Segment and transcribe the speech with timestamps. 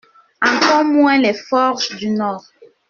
[0.41, 2.43] Encore moins les forges du Nord.